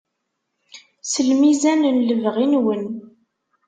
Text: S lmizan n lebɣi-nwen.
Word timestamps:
S 1.11 1.13
lmizan 1.27 1.81
n 1.95 1.97
lebɣi-nwen. 2.09 2.83